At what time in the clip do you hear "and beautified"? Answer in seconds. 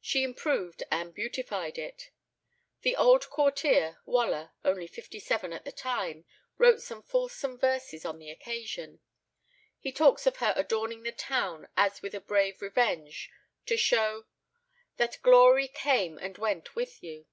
0.88-1.78